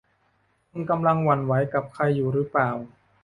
[0.69, 2.69] คุณกำลังหวั่นไหวกับใครอยู่หรือเปล่า